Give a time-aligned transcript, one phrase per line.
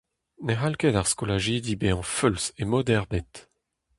[0.45, 3.33] Ne c'hall ket ar skolajidi bezañ feuls e mod ebet.